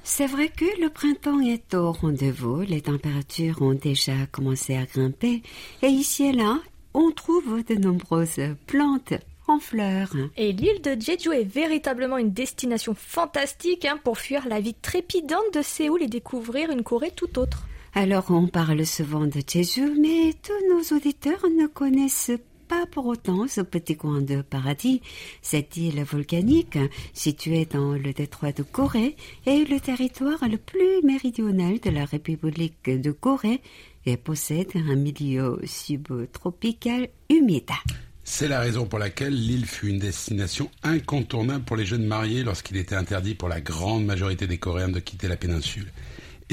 [0.02, 5.42] C'est vrai que le printemps est au rendez-vous, les températures ont déjà commencé à grimper
[5.82, 6.58] et ici et là,
[6.94, 9.12] on trouve de nombreuses plantes
[9.46, 10.16] en fleurs.
[10.38, 15.52] Et l'île de Jeju est véritablement une destination fantastique hein, pour fuir la vie trépidante
[15.52, 17.66] de Séoul et découvrir une Corée tout autre.
[17.94, 22.30] Alors on parle souvent de Jeju, mais tous nos auditeurs ne connaissent
[22.68, 25.02] pas pour autant ce petit coin de paradis.
[25.42, 26.78] Cette île volcanique,
[27.12, 32.84] située dans le détroit de Corée, est le territoire le plus méridional de la République
[32.88, 33.60] de Corée
[34.06, 37.70] et possède un milieu subtropical humide.
[38.22, 42.76] C'est la raison pour laquelle l'île fut une destination incontournable pour les jeunes mariés lorsqu'il
[42.76, 45.90] était interdit pour la grande majorité des Coréens de quitter la péninsule.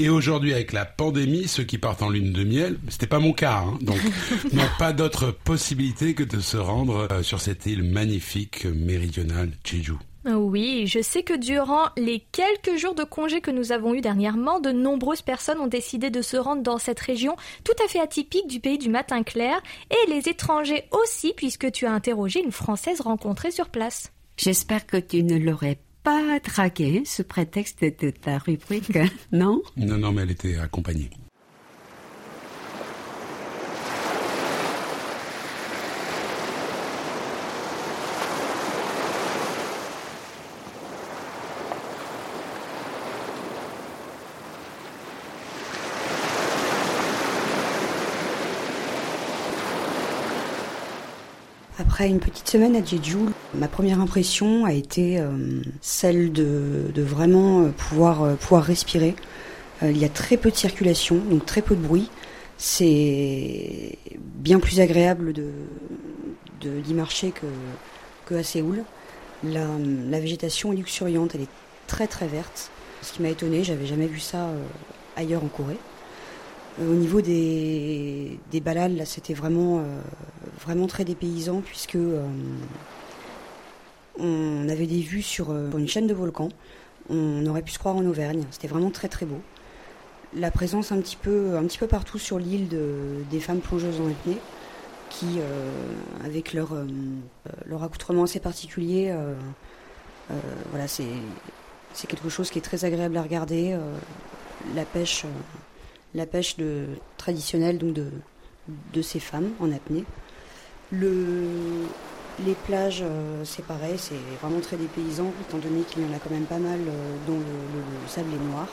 [0.00, 3.32] Et aujourd'hui, avec la pandémie, ceux qui partent en lune de miel, c'était pas mon
[3.32, 3.98] cas, hein, donc
[4.52, 9.94] n'ont pas d'autre possibilité que de se rendre euh, sur cette île magnifique méridionale, Jeju.
[10.24, 14.60] Oui, je sais que durant les quelques jours de congé que nous avons eus dernièrement,
[14.60, 17.34] de nombreuses personnes ont décidé de se rendre dans cette région
[17.64, 21.86] tout à fait atypique du pays du matin clair, et les étrangers aussi, puisque tu
[21.86, 24.12] as interrogé une Française rencontrée sur place.
[24.36, 25.78] J'espère que tu ne l'aurais
[26.08, 28.96] pas draguée sous prétexte de ta rubrique,
[29.32, 29.60] non?
[29.76, 31.10] Non, non, mais elle était accompagnée.
[51.98, 53.18] Après une petite semaine à Jeju,
[53.54, 55.32] ma première impression a été euh,
[55.80, 59.16] celle de, vraiment euh, pouvoir, euh, pouvoir respirer.
[59.82, 62.08] Il y a très peu de circulation, donc très peu de bruit.
[62.56, 65.50] C'est bien plus agréable de
[66.60, 67.46] d'y marcher que,
[68.26, 68.84] que Séoul.
[69.42, 71.54] La, végétation est luxuriante, elle est
[71.88, 72.70] très très verte.
[73.02, 74.50] Ce qui m'a étonné, j'avais jamais vu ça
[75.16, 75.78] ailleurs en Corée.
[76.80, 79.82] Au niveau des, des balades, là, c'était vraiment,
[80.58, 82.26] vraiment très dépaysant puisque euh,
[84.18, 86.48] on avait des vues sur, euh, une chaîne de volcans.
[87.10, 88.44] On aurait pu se croire en Auvergne.
[88.50, 89.40] C'était vraiment très très beau.
[90.34, 94.00] La présence un petit peu, un petit peu partout sur l'île de, des femmes plongeuses
[94.00, 94.38] en apnée
[95.08, 95.70] qui, euh,
[96.22, 96.68] avec leur,
[97.64, 99.14] leur accoutrement assez particulier,
[100.70, 101.06] voilà, c'est
[101.94, 103.74] c'est quelque chose qui est très agréable à regarder.
[104.74, 105.24] la pêche,
[106.14, 106.56] la pêche
[107.16, 108.10] traditionnelle donc de,
[108.92, 110.04] de ces femmes en apnée.
[110.90, 111.86] Le,
[112.38, 116.18] les plages, euh, c'est pareil, c'est vraiment très dépaysant, étant donné qu'il y en a
[116.18, 118.68] quand même pas mal euh, dont le, le- le sable est noir.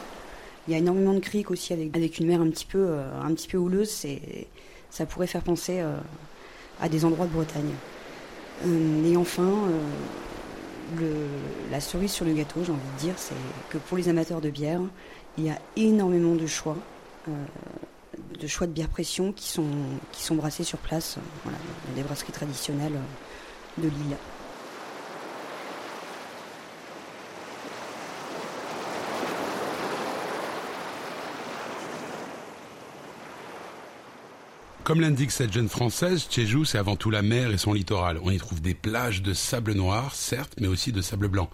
[0.68, 3.34] Il y a énormément de criques aussi avec, une mer un petit peu, euh, un
[3.34, 4.06] petit peu houleuse.
[4.90, 5.82] Ça pourrait faire penser
[6.80, 7.78] à des endroits de Bretagne.
[8.66, 9.70] Et enfin,
[11.70, 13.36] la cerise sur le gâteau, j'ai envie de dire, c'est
[13.70, 14.82] que pour les amateurs de bière,
[15.38, 16.78] il y a énormément de choix,
[18.40, 19.70] de choix de bière pression qui sont,
[20.12, 24.18] qui sont brassés sur place, euh, voilà, dans des brasseries traditionnelles euh, de l'île.
[34.86, 38.20] Comme l'indique cette jeune française, Jeju, c'est avant tout la mer et son littoral.
[38.22, 41.50] On y trouve des plages de sable noir, certes, mais aussi de sable blanc.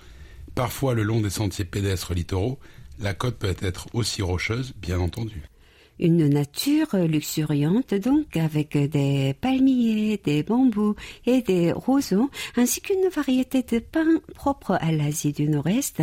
[0.54, 2.60] Parfois, le long des sentiers pédestres littoraux,
[3.00, 5.44] la côte peut être aussi rocheuse, bien entendu.
[6.02, 10.96] Une nature luxuriante donc avec des palmiers, des bambous
[11.28, 16.02] et des roseaux ainsi qu'une variété de pins propres à l'Asie du Nord-Est,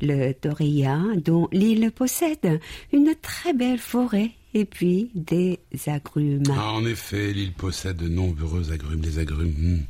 [0.00, 2.60] le Doria dont l'île possède
[2.92, 6.42] une très belle forêt et puis des agrumes.
[6.50, 9.54] Ah, en effet, l'île possède de nombreux agrumes, des agrumes.
[9.56, 9.80] hmm.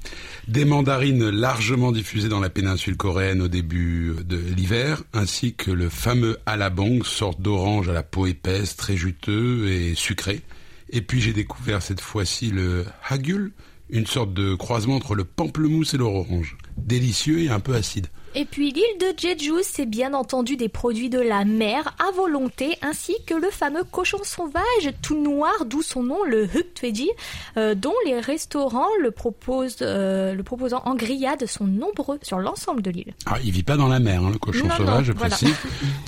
[0.49, 5.89] Des mandarines largement diffusées dans la péninsule coréenne au début de l'hiver, ainsi que le
[5.89, 10.43] fameux alabong, sorte d'orange à la peau épaisse, très juteux et sucré.
[10.91, 13.53] Et puis j'ai découvert cette fois-ci le hagul,
[13.89, 16.57] une sorte de croisement entre le pamplemousse et l'orange.
[16.77, 18.09] Délicieux et un peu acide.
[18.37, 22.77] Et puis l'île de Jeju, c'est bien entendu des produits de la mer à volonté,
[22.81, 24.63] ainsi que le fameux cochon sauvage
[25.03, 27.11] tout noir, d'où son nom, le huktueji,
[27.57, 32.83] euh, dont les restaurants le proposent, euh, le proposant en grillade sont nombreux sur l'ensemble
[32.83, 33.15] de l'île.
[33.27, 35.37] Ah, il vit pas dans la mer, hein, le cochon Non, sauvage, non, je voilà.
[35.37, 35.57] précise.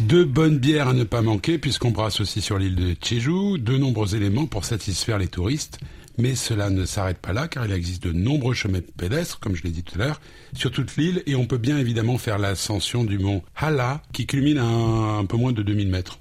[0.05, 3.77] Deux bonnes bières à ne pas manquer, puisqu'on brasse aussi sur l'île de Jeju, de
[3.77, 5.81] nombreux éléments pour satisfaire les touristes.
[6.19, 9.63] Mais cela ne s'arrête pas là, car il existe de nombreux chemins pédestres, comme je
[9.63, 10.21] l'ai dit tout à l'heure,
[10.55, 14.59] sur toute l'île, et on peut bien évidemment faire l'ascension du mont Hala, qui culmine
[14.59, 16.19] à un, un peu moins de 2000 mètres.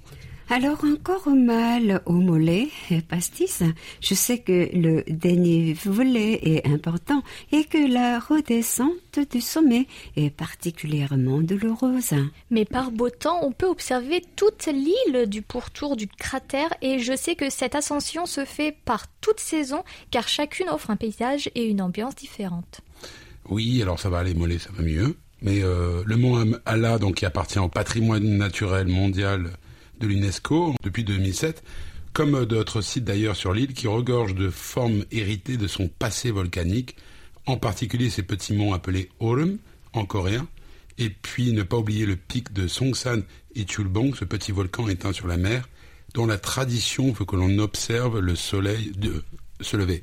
[0.53, 2.67] Alors encore mal au mollet,
[3.07, 3.63] pastis.
[4.01, 9.87] Je sais que le dénivelé est important et que la redescente du sommet
[10.17, 12.15] est particulièrement douloureuse.
[12.49, 17.15] Mais par beau temps, on peut observer toute l'île du pourtour du cratère et je
[17.15, 21.63] sais que cette ascension se fait par toute saison car chacune offre un paysage et
[21.63, 22.81] une ambiance différente.
[23.47, 25.15] Oui, alors ça va, les mollets, ça va mieux.
[25.41, 29.51] Mais euh, le mont Hala, donc qui appartient au patrimoine naturel mondial
[30.01, 31.63] de l'UNESCO depuis 2007,
[32.13, 36.97] comme d'autres sites d'ailleurs sur l'île, qui regorgent de formes héritées de son passé volcanique,
[37.45, 39.57] en particulier ces petits monts appelés Orem
[39.93, 40.47] en coréen,
[40.97, 43.21] et puis ne pas oublier le pic de Songsan
[43.55, 45.69] et Chulbong, ce petit volcan éteint sur la mer,
[46.13, 49.23] dont la tradition veut que l'on observe le soleil de
[49.61, 50.01] se lever.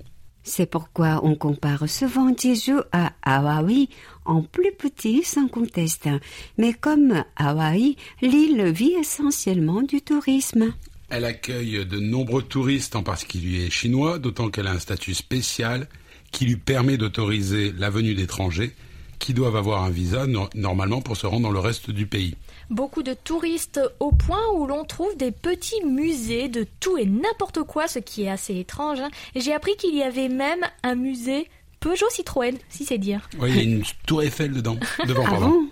[0.49, 3.89] C'est pourquoi on compare souvent Jeju à Hawaï,
[4.25, 6.09] en plus petit sans conteste.
[6.57, 10.73] Mais comme Hawaï, l'île vit essentiellement du tourisme.
[11.11, 15.87] Elle accueille de nombreux touristes, en particulier chinois, d'autant qu'elle a un statut spécial
[16.33, 18.73] qui lui permet d'autoriser la venue d'étrangers
[19.19, 22.37] qui doivent avoir un visa no- normalement pour se rendre dans le reste du pays.
[22.71, 27.63] Beaucoup de touristes au point où l'on trouve des petits musées de tout et n'importe
[27.63, 29.01] quoi, ce qui est assez étrange.
[29.01, 29.11] hein.
[29.35, 31.49] J'ai appris qu'il y avait même un musée
[31.81, 33.29] Peugeot Citroën, si c'est dire.
[33.39, 35.23] Oui, il y a une tour Eiffel dedans, devant.
[35.27, 35.49] Ah pardon.
[35.49, 35.69] bon?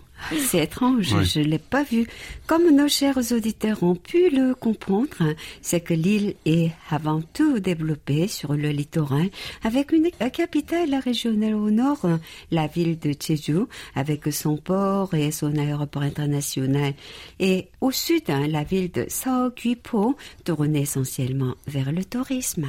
[0.49, 2.07] C'est étrange, je ne l'ai pas vu.
[2.47, 8.27] Comme nos chers auditeurs ont pu le comprendre, c'est que l'île est avant tout développée
[8.27, 9.29] sur le littoral,
[9.63, 12.07] avec une capitale régionale au nord,
[12.51, 16.95] la ville de Jeju, avec son port et son aéroport international,
[17.39, 22.67] et au sud, la ville de Seogwipo, tournée essentiellement vers le tourisme.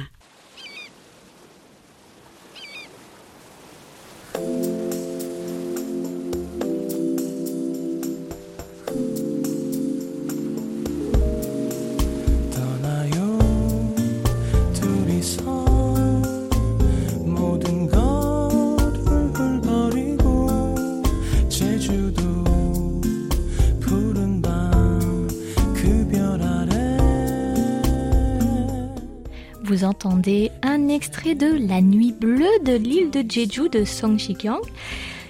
[30.00, 34.62] Entendez un extrait de La Nuit bleue de l'île de Jeju de Song Shikyong.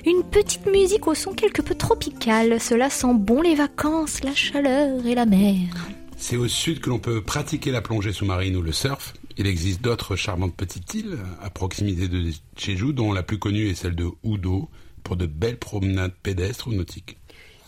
[0.05, 2.61] Une petite musique au son quelque peu tropical.
[2.61, 5.89] Cela sent bon les vacances, la chaleur et la mer.
[6.19, 9.14] C'est au sud que l'on peut pratiquer la plongée sous-marine ou le surf.
[9.39, 13.75] Il existe d'autres charmantes petites îles à proximité de Jeju, dont la plus connue est
[13.75, 14.69] celle de Udo,
[15.03, 17.16] pour de belles promenades pédestres ou nautiques.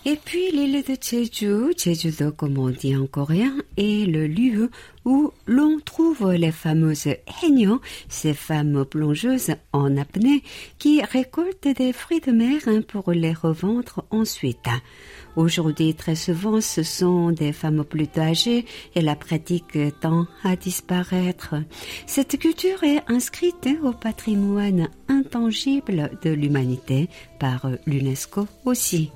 [0.06, 4.70] Et puis l'île de Jeju, Jeju-do comme on dit en coréen, est le lieu
[5.04, 7.08] où l'on trouve les fameuses
[7.42, 10.42] haenyeo, ces femmes plongeuses en apnée
[10.78, 14.68] qui récoltent des fruits de mer hein, pour les revendre ensuite.
[15.36, 21.56] Aujourd'hui, très souvent, ce sont des femmes plutôt âgées et la pratique tend à disparaître.
[22.06, 29.10] Cette culture est inscrite au patrimoine intangible de l'humanité par l'UNESCO aussi.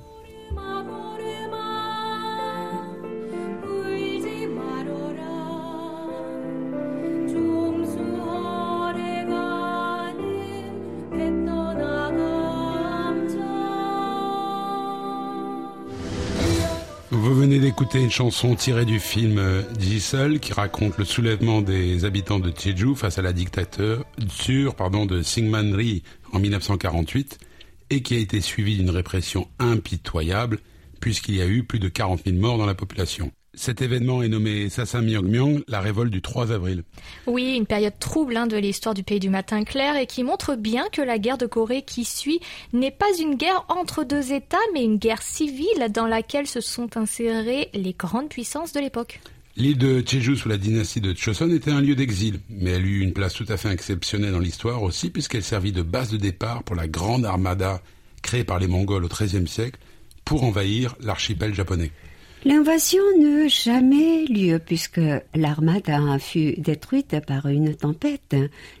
[17.77, 22.53] Écoutez une chanson tirée du film euh, Giselle qui raconte le soulèvement des habitants de
[22.57, 24.05] Jeju face à la dictature
[24.77, 26.01] pardon, de Syngman Rhee
[26.31, 27.37] en 1948
[27.89, 30.59] et qui a été suivie d'une répression impitoyable
[30.99, 33.31] puisqu'il y a eu plus de 40 000 morts dans la population.
[33.53, 36.83] Cet événement est nommé Sasamyeongmyeong, la révolte du 3 avril.
[37.25, 40.55] Oui, une période trouble hein, de l'histoire du pays du matin clair et qui montre
[40.55, 42.41] bien que la guerre de Corée qui suit
[42.73, 46.97] n'est pas une guerre entre deux États, mais une guerre civile dans laquelle se sont
[46.97, 49.21] insérées les grandes puissances de l'époque.
[49.57, 52.99] L'île de Jeju sous la dynastie de Choson était un lieu d'exil, mais elle eut
[52.99, 56.61] une place tout à fait exceptionnelle dans l'histoire aussi puisqu'elle servit de base de départ
[56.63, 57.81] pour la grande armada
[58.21, 59.79] créée par les Mongols au XIIIe siècle
[60.25, 61.91] pour envahir l'archipel japonais.
[62.43, 64.99] L'invasion n'eut jamais lieu puisque
[65.33, 68.35] l'armada fut détruite par une tempête,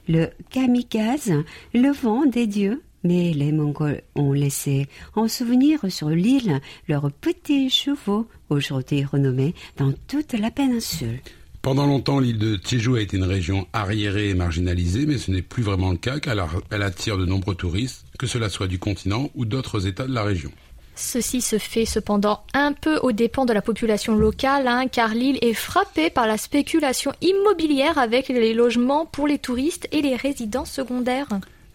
[0.09, 1.31] le kamikaze,
[1.73, 2.81] le vent des dieux.
[3.05, 9.93] Mais les Mongols ont laissé en souvenir sur l'île leurs petits chevaux, aujourd'hui renommés dans
[10.07, 11.19] toute la péninsule.
[11.61, 15.43] Pendant longtemps, l'île de Jeju a été une région arriérée et marginalisée, mais ce n'est
[15.43, 16.35] plus vraiment le cas car
[16.71, 20.23] elle attire de nombreux touristes, que cela soit du continent ou d'autres États de la
[20.23, 20.51] région.
[20.95, 25.37] Ceci se fait cependant un peu aux dépens de la population locale, hein, car l'île
[25.41, 30.65] est frappée par la spéculation immobilière avec les logements pour les touristes et les résidents
[30.65, 31.27] secondaires.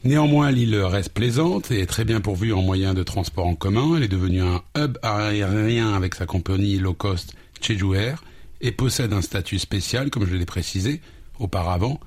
[0.03, 3.97] Néanmoins, l'île reste plaisante et est très bien pourvue en moyens de transport en commun.
[3.97, 8.25] Elle est devenue un hub aérien avec sa compagnie low cost Jeju Air
[8.63, 11.03] et possède un statut spécial, comme je l'ai précisé
[11.39, 12.01] auparavant.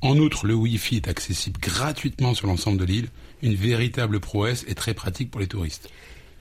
[0.00, 3.08] En outre, le Wi-Fi est accessible gratuitement sur l'ensemble de l'île,
[3.42, 5.90] une véritable prouesse et très pratique pour les touristes.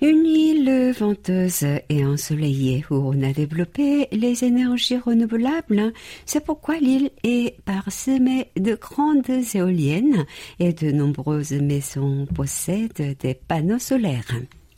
[0.01, 5.91] Une île venteuse et ensoleillée où on a développé les énergies renouvelables.
[6.25, 10.25] C'est pourquoi l'île est parsemée de grandes éoliennes
[10.59, 14.33] et de nombreuses maisons possèdent des panneaux solaires.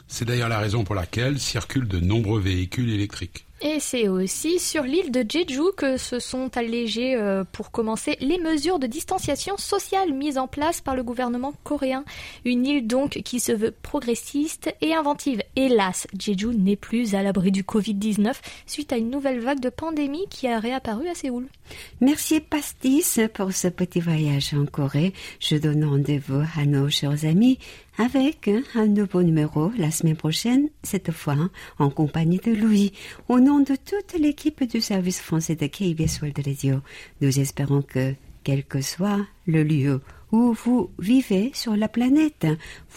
[0.08, 3.46] C'est d'ailleurs la raison pour laquelle circulent de nombreux véhicules électriques.
[3.64, 8.40] Et c'est aussi sur l'île de Jeju que se sont allégées euh, pour commencer les
[8.40, 12.04] mesures de distanciation sociale mises en place par le gouvernement coréen.
[12.44, 15.44] Une île donc qui se veut progressiste et inventive.
[15.56, 18.34] Hélas, Jeju n'est plus à l'abri du Covid-19
[18.66, 21.46] suite à une nouvelle vague de pandémie qui a réapparu à Séoul.
[22.00, 25.14] Merci Pastis pour ce petit voyage en Corée.
[25.40, 27.60] Je donne rendez-vous à nos chers amis
[27.99, 32.93] avec un nouveau numéro la semaine prochaine, cette fois en compagnie de Louis.
[33.29, 36.81] Au nom de toute l'équipe du service français de KBS World Radio,
[37.21, 38.15] nous espérons que,
[38.45, 40.01] quel que soit le lieu
[40.33, 42.47] où vous vivez sur la planète,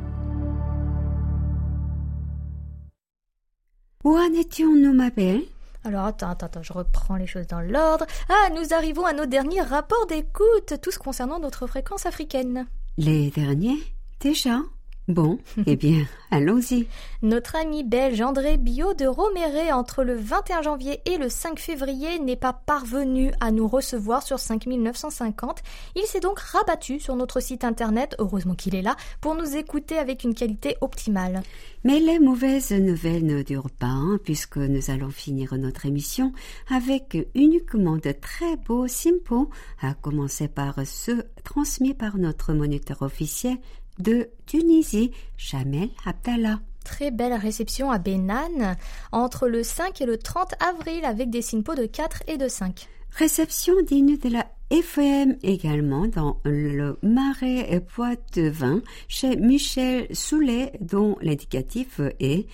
[4.04, 5.42] Où en étions-nous, ma belle?
[5.82, 8.06] Alors attends, attends, attends, je reprends les choses dans l'ordre.
[8.28, 12.68] Ah, nous arrivons à nos derniers rapports d'écoute, tous concernant notre fréquence africaine.
[12.98, 13.82] Les derniers
[14.20, 14.60] Déjà?
[15.06, 16.86] Bon, eh bien, allons-y.
[17.20, 22.18] Notre ami belge André Biot de Roméré entre le 21 janvier et le 5 février
[22.20, 25.60] n'est pas parvenu à nous recevoir sur 5950.
[25.94, 29.98] Il s'est donc rabattu sur notre site internet, heureusement qu'il est là, pour nous écouter
[29.98, 31.42] avec une qualité optimale.
[31.84, 36.32] Mais les mauvaises nouvelles ne durent pas, hein, puisque nous allons finir notre émission
[36.70, 39.50] avec uniquement de très beaux simpos,
[39.82, 43.58] à commencer par ceux transmis par notre moniteur officiel
[43.98, 46.60] de Tunisie, Jamel Abdallah.
[46.84, 48.76] Très belle réception à Benan
[49.10, 52.88] entre le 5 et le 30 avril avec des synpos de 4 et de 5.
[53.10, 61.16] Réception digne de la FM également dans le Marais et Poitevin chez Michel Soulet dont
[61.20, 62.46] l'indicatif est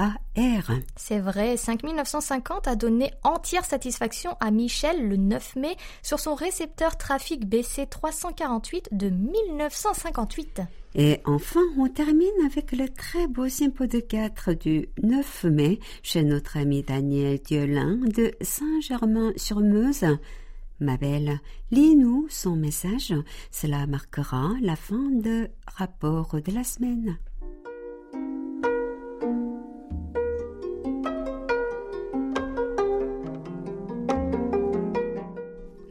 [0.00, 0.82] F5SAR.
[0.96, 6.96] C'est vrai, 5950 a donné entière satisfaction à Michel le 9 mai sur son récepteur
[6.96, 10.62] trafic BC 348 de 1958.
[10.94, 16.24] Et enfin, on termine avec le très beau sympo de 4 du 9 mai chez
[16.24, 20.06] notre ami Daniel Diolin de Saint-Germain-sur-Meuse.
[20.80, 21.38] Ma belle,
[21.70, 23.14] lis-nous son message.
[23.50, 27.18] Cela marquera la fin de rapport de la semaine.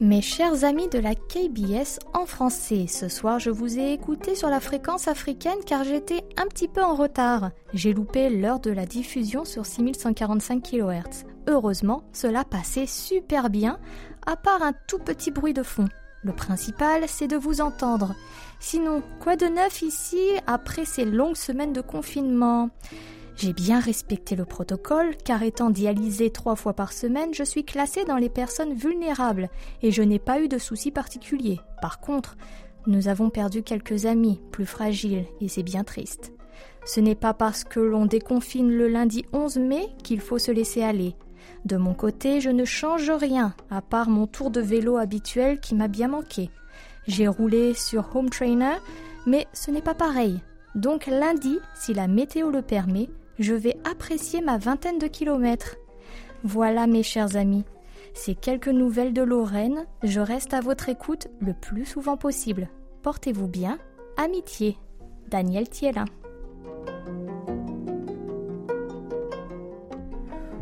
[0.10, 4.50] Mes chers amis de la KBS en français, ce soir je vous ai écouté sur
[4.50, 7.52] la fréquence africaine car j'étais un petit peu en retard.
[7.76, 11.26] J'ai loupé l'heure de la diffusion sur 6145 kHz.
[11.48, 13.78] Heureusement, cela passait super bien,
[14.26, 15.88] à part un tout petit bruit de fond.
[16.24, 18.16] Le principal, c'est de vous entendre.
[18.60, 22.72] Sinon, quoi de neuf ici après ces longues semaines de confinement?
[23.40, 28.04] J'ai bien respecté le protocole car étant dialysée trois fois par semaine, je suis classée
[28.04, 29.50] dans les personnes vulnérables
[29.82, 31.62] et je n'ai pas eu de soucis particuliers.
[31.82, 32.36] Par contre,
[32.86, 36.34] nous avons perdu quelques amis plus fragiles et c'est bien triste.
[36.86, 40.84] Ce n'est pas parce que l'on déconfine le lundi 11 mai qu'il faut se laisser
[40.84, 41.16] aller.
[41.64, 45.76] De mon côté, je ne change rien à part mon tour de vélo habituel qui
[45.76, 46.50] m'a bien manqué.
[47.08, 48.76] J'ai roulé sur Home Trainer,
[49.26, 50.42] mais ce n'est pas pareil.
[50.76, 53.08] Donc lundi, si la météo le permet,
[53.40, 55.78] je vais apprécier ma vingtaine de kilomètres.
[56.44, 57.66] Voilà mes chers amis,
[58.14, 62.70] ces quelques nouvelles de Lorraine, je reste à votre écoute le plus souvent possible.
[63.02, 63.80] Portez-vous bien,
[64.18, 64.78] amitié.
[65.30, 66.06] Daniel Thielin.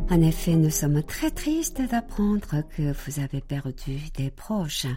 [0.10, 4.88] En effet, nous sommes très tristes d'apprendre que vous avez perdu des proches.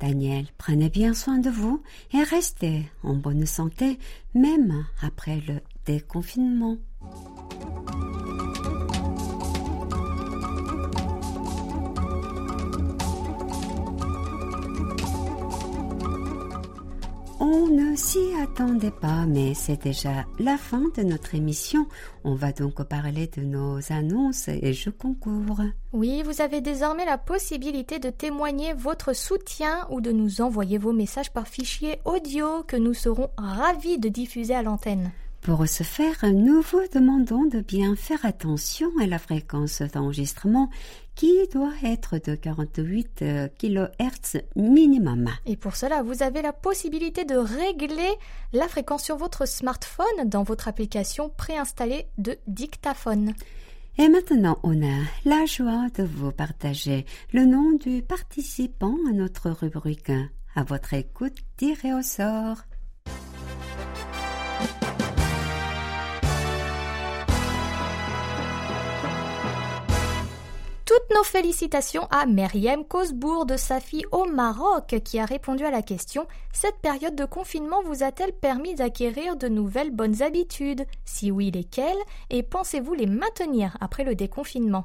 [0.00, 1.82] Daniel, prenez bien soin de vous
[2.12, 3.98] et restez en bonne santé,
[4.34, 6.78] même après le déconfinement.
[17.44, 21.88] On ne s'y attendait pas, mais c'est déjà la fin de notre émission.
[22.22, 25.60] On va donc parler de nos annonces et jeux concours.
[25.92, 30.92] Oui, vous avez désormais la possibilité de témoigner votre soutien ou de nous envoyer vos
[30.92, 35.10] messages par fichier audio que nous serons ravis de diffuser à l'antenne.
[35.42, 40.70] Pour ce faire, nous vous demandons de bien faire attention à la fréquence d'enregistrement
[41.16, 43.24] qui doit être de 48
[43.58, 45.28] kHz minimum.
[45.44, 48.12] Et pour cela, vous avez la possibilité de régler
[48.52, 53.34] la fréquence sur votre smartphone dans votre application préinstallée de dictaphone.
[53.98, 59.50] Et maintenant, on a la joie de vous partager le nom du participant à notre
[59.50, 60.12] rubrique.
[60.54, 62.58] À votre écoute, tiré au sort.
[70.92, 75.70] Toutes nos félicitations à Meriem Cosbourg de sa fille au Maroc qui a répondu à
[75.70, 80.84] la question Cette période de confinement vous a-t-elle permis d'acquérir de nouvelles bonnes habitudes?
[81.06, 81.96] Si oui, lesquelles?
[82.28, 84.84] Et pensez-vous les maintenir après le déconfinement?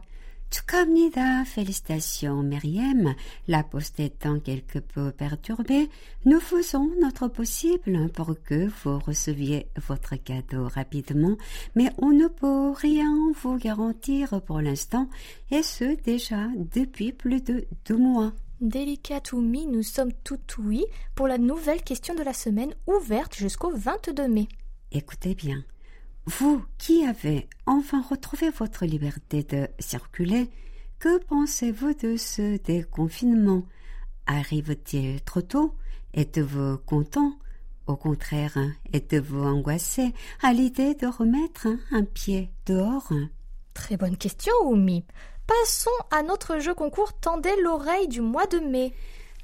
[1.45, 3.15] Félicitations Myriam,
[3.47, 5.89] la poste étant quelque peu perturbée,
[6.25, 11.35] nous faisons notre possible pour que vous receviez votre cadeau rapidement,
[11.75, 15.09] mais on ne peut rien vous garantir pour l'instant,
[15.51, 18.33] et ce déjà depuis plus de deux mois.
[18.61, 20.85] Délicatoumi, nous sommes tout oui
[21.15, 24.47] pour la nouvelle question de la semaine ouverte jusqu'au 22 mai.
[24.91, 25.63] Écoutez bien.
[26.27, 30.49] Vous qui avez enfin retrouvé votre liberté de circuler,
[30.99, 33.63] que pensez-vous de ce déconfinement?
[34.25, 35.73] Arrive-t-il trop tôt?
[36.13, 37.31] Êtes-vous content?
[37.87, 38.57] Au contraire,
[38.91, 40.13] êtes-vous angoissé
[40.43, 43.13] à l'idée de remettre un pied dehors?
[43.73, 45.05] Très bonne question, Oumi.
[45.47, 48.93] Passons à notre jeu concours Tendez l'oreille du mois de mai.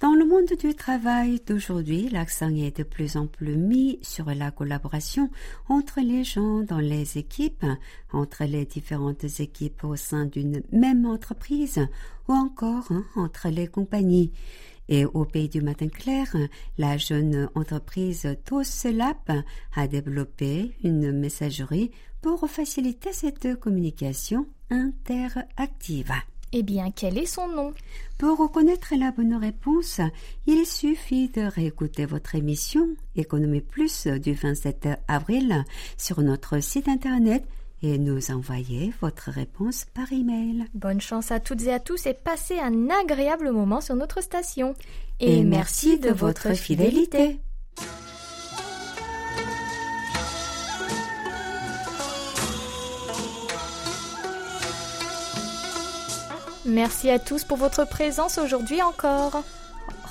[0.03, 4.51] Dans le monde du travail d'aujourd'hui, l'accent est de plus en plus mis sur la
[4.51, 5.29] collaboration
[5.69, 7.65] entre les gens dans les équipes,
[8.11, 11.87] entre les différentes équipes au sein d'une même entreprise
[12.27, 14.33] ou encore hein, entre les compagnies.
[14.89, 16.35] Et au pays du matin clair,
[16.77, 19.31] la jeune entreprise TOSLAP
[19.73, 21.91] a développé une messagerie
[22.21, 26.11] pour faciliter cette communication interactive.
[26.55, 27.73] Eh bien, quel est son nom?
[28.19, 29.99] Pour reconnaître la bonne réponse,
[30.45, 35.65] il suffit de réécouter votre émission Économie Plus du 27 avril
[35.97, 37.43] sur notre site internet
[37.81, 40.65] et nous envoyer votre réponse par email.
[40.75, 44.75] Bonne chance à toutes et à tous et passez un agréable moment sur notre station.
[45.19, 47.39] Et, merci de votre fidélité.
[56.64, 59.42] Merci à tous pour votre présence aujourd'hui encore.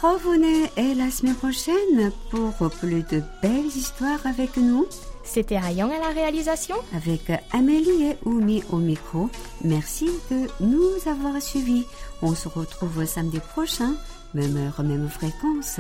[0.02, 4.86] Revenez et la semaine prochaine pour plus de belles histoires avec nous.
[5.24, 6.76] C'était Ayang à la réalisation.
[6.96, 9.30] Avec Amélie et Oumi au micro.
[9.64, 11.86] Merci de nous avoir suivis.
[12.22, 13.96] On se retrouve samedi prochain,
[14.34, 15.80] même heure, même fréquence,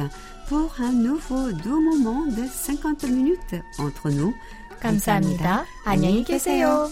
[0.49, 4.34] pour un nouveau doux moment de 50 minutes entre nous.
[4.80, 5.66] 감사합니다.
[5.86, 6.89] 안녕히 계세요.